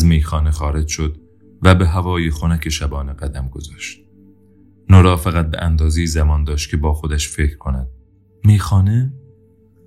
[0.00, 1.16] از میخانه خارج شد
[1.62, 4.00] و به هوای خنک شبانه قدم گذاشت.
[4.88, 7.86] نورا فقط به اندازی زمان داشت که با خودش فکر کند.
[8.44, 9.12] میخانه؟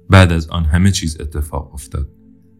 [0.09, 2.09] بعد از آن همه چیز اتفاق افتاد.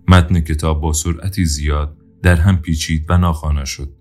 [0.08, 3.94] متن کتاب با سرعتی زیاد در هم پیچید و ناخوانا شد.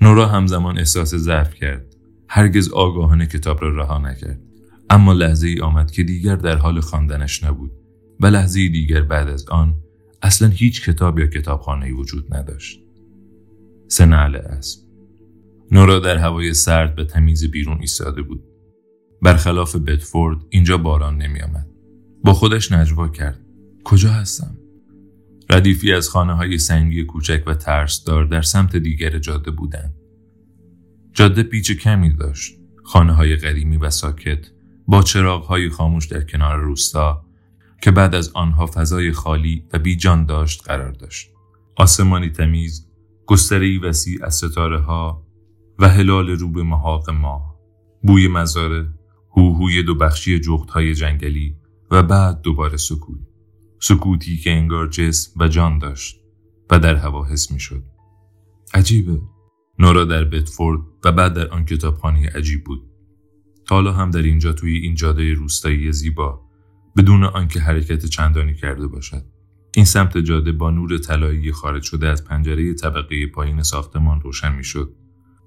[0.00, 1.86] نورا همزمان احساس ضعف کرد.
[2.28, 4.40] هرگز آگاهانه کتاب را رها نکرد.
[4.90, 7.72] اما لحظه ای آمد که دیگر در حال خواندنش نبود
[8.20, 9.74] و لحظه دیگر بعد از آن
[10.22, 12.80] اصلا هیچ کتاب یا کتابخانه وجود نداشت.
[13.88, 14.80] سنعل اسب
[15.70, 18.44] نورا در هوای سرد به تمیز بیرون ایستاده بود.
[19.22, 21.66] برخلاف بدفورد اینجا باران نمی آمد.
[22.24, 23.40] با خودش نجوا کرد.
[23.84, 24.58] کجا هستم؟
[25.50, 29.94] ردیفی از خانه های سنگی کوچک و ترسدار در سمت دیگر جاده بودند.
[31.12, 32.58] جاده پیچ کمی داشت.
[32.84, 34.46] خانه های قدیمی و ساکت
[34.86, 37.24] با چراغ های خاموش در کنار روستا
[37.82, 41.30] که بعد از آنها فضای خالی و بیجان داشت قرار داشت.
[41.76, 42.88] آسمانی تمیز،
[43.26, 45.26] گستری وسیع از ستاره ها
[45.78, 47.56] و هلال رو به محاق ماه،
[48.02, 48.88] بوی مزاره،
[49.36, 51.56] هوهوی دو بخشی جغت های جنگلی
[51.90, 53.18] و بعد دوباره سکوت.
[53.80, 56.20] سکوتی که انگار جسم و جان داشت
[56.70, 57.82] و در هوا حس می شد.
[58.74, 59.20] عجیبه.
[59.78, 62.82] نورا در بتفورد و بعد در آن کتابخانه عجیب بود.
[63.68, 66.51] حالا هم در اینجا توی این جاده روستایی زیبا
[66.96, 69.22] بدون آنکه حرکت چندانی کرده باشد.
[69.76, 74.94] این سمت جاده با نور طلایی خارج شده از پنجره طبقه پایین ساختمان روشن می‌شد.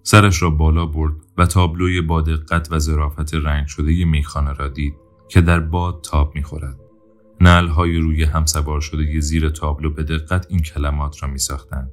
[0.04, 4.96] سرش را بالا برد و تابلوی با دقت و ظرافت رنگ شده میخانه را دید
[5.30, 6.80] که در باد تاب می‌خورد.
[7.42, 11.92] نعل های روی هم سوار شده زیر تابلو به دقت این کلمات را می ساختند.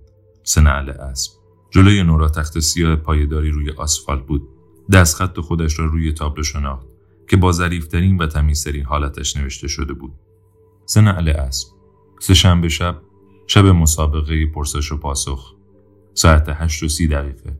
[0.56, 1.32] نعل اسب.
[1.71, 4.49] جلوی نورا تخت سیاه پایداری روی آسفالت بود.
[4.93, 6.91] دستخط خودش را روی تابلو شناخت
[7.32, 10.12] که با ظریفترین و تمیزترین حالتش نوشته شده بود.
[10.87, 11.69] سه نعل اسب.
[12.20, 13.03] سه شنبه شب
[13.47, 15.54] شب مسابقه پرسش و پاسخ.
[16.15, 17.59] ساعت هشت و سی دقیقه.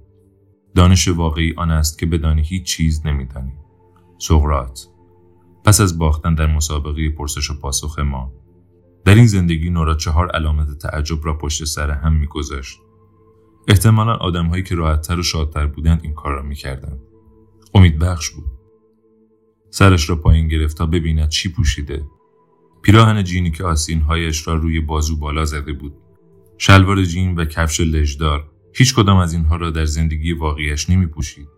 [0.75, 3.53] دانش واقعی آن است که بدانی هیچ چیز نمیدانی.
[4.19, 4.89] سقرات
[5.65, 8.33] پس از باختن در مسابقه پرسش و پاسخ ما
[9.05, 12.79] در این زندگی نورا چهار علامت تعجب را پشت سر هم میگذاشت
[13.69, 17.01] احتمالا آدمهایی که راحتتر و شادتر بودند این کار را می‌کردند
[17.75, 18.62] امید بخش بود
[19.75, 22.05] سرش را پایین گرفت تا ببیند چی پوشیده
[22.83, 25.95] پیراهن جینی که آسینهایش را روی بازو بالا زده بود
[26.59, 31.49] شلوار جین و کفش لژدار هیچ کدام از اینها را در زندگی واقعیش نمی پوشید.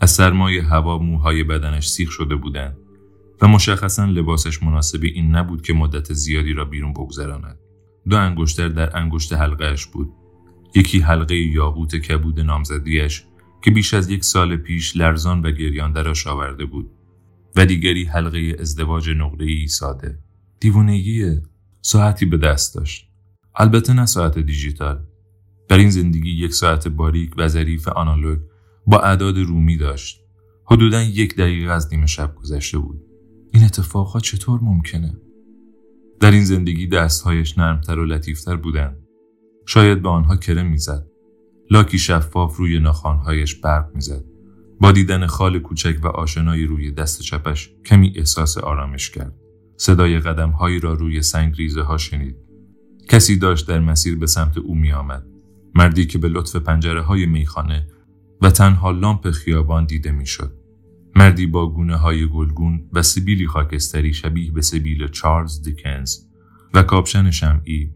[0.00, 2.76] از سرمای هوا موهای بدنش سیخ شده بودند
[3.42, 7.58] و مشخصا لباسش مناسب این نبود که مدت زیادی را بیرون بگذراند.
[8.08, 10.12] دو انگشتر در انگشت حلقهش بود.
[10.74, 13.24] یکی حلقه یاقوت کبود نامزدیش
[13.64, 16.90] که بیش از یک سال پیش لرزان و گریان درش آورده بود
[17.58, 20.18] و دیگری حلقه ازدواج نقره ساده.
[20.60, 21.42] دیوونگیه.
[21.80, 23.08] ساعتی به دست داشت.
[23.54, 25.04] البته نه ساعت دیجیتال.
[25.68, 28.38] در این زندگی یک ساعت باریک و ظریف آنالوگ
[28.86, 30.20] با اعداد رومی داشت.
[30.64, 33.02] حدودا یک دقیقه از نیمه شب گذشته بود.
[33.52, 35.16] این اتفاقها چطور ممکنه؟
[36.20, 38.96] در این زندگی دستهایش نرمتر و لطیفتر بودند.
[39.66, 41.06] شاید به آنها کرم می‌زد.
[41.70, 44.24] لاکی شفاف روی ناخانهایش برق می‌زد.
[44.80, 49.34] با دیدن خال کوچک و آشنایی روی دست چپش کمی احساس آرامش کرد.
[49.76, 52.36] صدای قدمهایی را روی سنگ ریزه ها شنید.
[53.08, 55.26] کسی داشت در مسیر به سمت او می آمد.
[55.74, 57.86] مردی که به لطف پنجره های میخانه
[58.42, 60.58] و تنها لامپ خیابان دیده می‌شد.
[61.16, 66.16] مردی با گونه های گلگون و سبیلی خاکستری شبیه به سبیل چارلز دیکنز
[66.74, 67.90] و کاپشن شمعی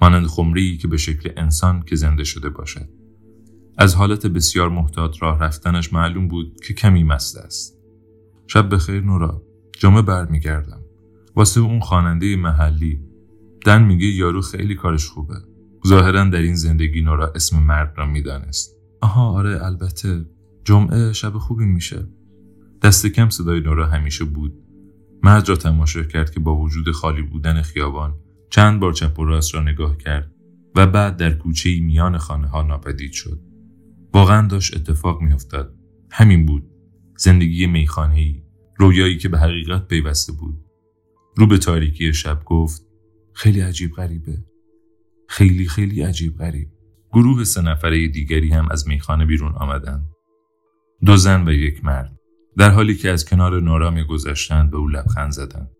[0.00, 2.88] مانند خمری که به شکل انسان که زنده شده باشد.
[3.78, 7.78] از حالت بسیار محتاط راه رفتنش معلوم بود که کمی مست است.
[8.46, 9.42] شب بخیر نورا.
[9.78, 10.80] جمعه برمیگردم.
[11.36, 13.00] واسه اون خواننده محلی
[13.64, 15.34] دن میگه یارو خیلی کارش خوبه.
[15.86, 18.76] ظاهرا در این زندگی نورا اسم مرد را می‌دانست.
[19.00, 20.24] آها آره البته
[20.64, 22.08] جمعه شب خوبی میشه.
[22.82, 24.54] دست کم صدای نورا همیشه بود.
[25.22, 28.14] مرد را تماشا کرد که با وجود خالی بودن خیابان
[28.50, 30.32] چند بار چپ و راست را نگاه کرد
[30.76, 33.40] و بعد در کوچه میان خانه ها ناپدید شد.
[34.14, 35.74] واقعا داشت اتفاق میافتاد.
[36.10, 36.70] همین بود.
[37.16, 38.42] زندگی میخانه ای.
[38.76, 40.64] رویایی که به حقیقت پیوسته بود.
[41.36, 42.82] رو به تاریکی شب گفت
[43.32, 44.44] خیلی عجیب غریبه.
[45.28, 46.68] خیلی خیلی عجیب غریب.
[47.12, 50.06] گروه سه نفره دیگری هم از میخانه بیرون آمدند.
[51.04, 52.18] دو زن و یک مرد.
[52.56, 55.70] در حالی که از کنار نورا میگذشتند به او لبخند زدند.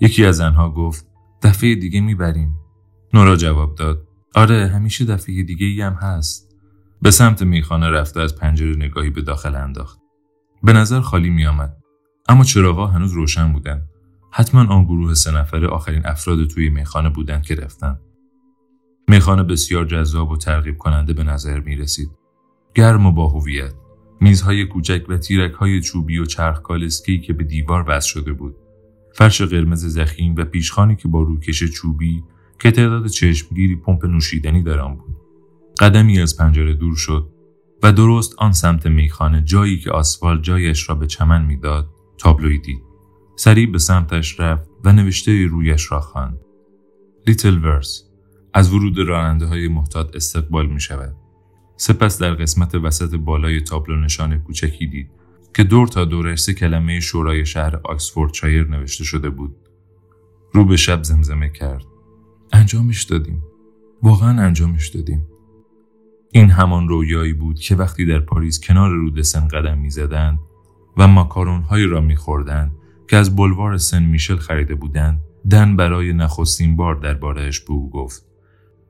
[0.00, 1.06] یکی از آنها گفت
[1.42, 2.54] دفعه دیگه می‌بریم.
[3.14, 6.49] نورا جواب داد آره همیشه دفعه دیگه ای هم هست.
[7.02, 9.98] به سمت میخانه رفته از پنجره نگاهی به داخل انداخت.
[10.62, 11.76] به نظر خالی میآمد.
[12.28, 13.88] اما چراغا هنوز روشن بودند.
[14.32, 18.00] حتما آن گروه سه نفره آخرین افراد توی میخانه بودند که رفتند.
[19.08, 22.10] میخانه بسیار جذاب و ترغیب کننده به نظر می رسید.
[22.74, 23.72] گرم و با هویت.
[24.20, 28.56] میزهای کوچک و تیرک های چوبی و چرخ کالسکی که به دیوار وصل شده بود.
[29.14, 32.24] فرش قرمز زخیم و پیشخانی که با روکش چوبی
[32.58, 35.19] که تعداد چشمگیری پمپ نوشیدنی در آن بود.
[35.80, 37.30] قدمی از پنجره دور شد
[37.82, 41.88] و درست آن سمت میخانه جایی که آسفال جایش را به چمن می‌داد
[42.18, 42.82] تابلوی دید.
[43.36, 46.40] سریع به سمتش رفت و نوشته رویش را خواند.
[47.26, 48.04] لیتل ورس
[48.54, 51.16] از ورود راننده های محتاط استقبال می شود.
[51.76, 55.10] سپس در قسمت وسط بالای تابلو نشان کوچکی دید
[55.54, 57.80] که دور تا دورش سه کلمه شورای شهر
[58.32, 59.56] شایر نوشته شده بود.
[60.52, 61.84] رو به شب زمزمه کرد.
[62.52, 63.42] انجامش دادیم.
[64.02, 65.26] واقعا انجامش دادیم.
[66.32, 70.38] این همان رویایی بود که وقتی در پاریس کنار رودسن قدم می‌زدند
[70.96, 72.72] و ماکارون را میخوردند
[73.08, 78.24] که از بلوار سن میشل خریده بودند دن برای نخستین بار دربارهش به او گفت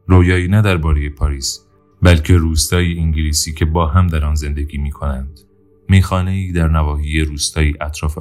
[0.06, 1.66] رویایی نه درباره پاریس
[2.02, 5.40] بلکه روستایی انگلیسی که با هم در آن زندگی می کنند.
[5.88, 8.18] میخانه ای در نواحی روستایی اطراف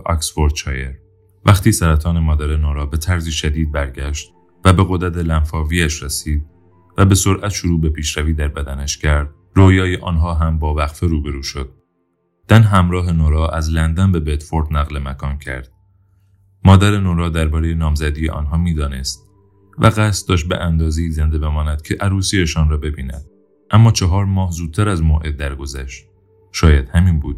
[0.56, 0.96] شایر.
[1.46, 4.32] وقتی سرطان مادر نورا به طرزی شدید برگشت
[4.66, 6.46] و به قدرت لنفاویش رسید
[7.00, 9.30] و به سرعت شروع به پیشروی در بدنش کرد.
[9.56, 11.70] رویای آنها هم با وقفه روبرو شد.
[12.48, 15.72] دن همراه نورا از لندن به بدفورد نقل مکان کرد.
[16.66, 19.30] مادر نورا درباره نامزدی آنها می‌دانست
[19.78, 23.26] و قصد داشت به اندازی زنده بماند که عروسیشان را ببیند.
[23.72, 26.06] اما چهار ماه زودتر از موعد درگذشت.
[26.52, 27.38] شاید همین بود.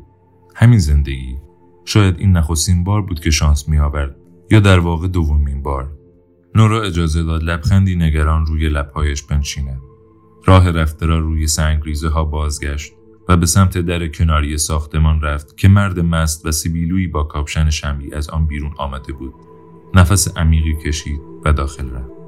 [0.55, 1.37] همین زندگی.
[1.85, 4.15] شاید این نخستین بار بود که شانس می آورد
[4.51, 6.00] یا در واقع دومین بار.
[6.55, 9.81] نورا اجازه داد لبخندی نگران روی لبهایش بنشیند
[10.45, 12.93] راه رفته را روی سنگریزه ها بازگشت
[13.29, 18.13] و به سمت در کناری ساختمان رفت که مرد مست و سیبیلویی با کاپشن شمی
[18.13, 19.33] از آن بیرون آمده بود.
[19.93, 22.20] نفس عمیقی کشید و داخل رفت.